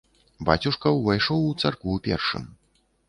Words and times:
Бацюшка 0.47 0.93
ўвайшоў 0.95 1.45
у 1.49 1.53
царкву 1.65 1.93
першым. 2.09 2.51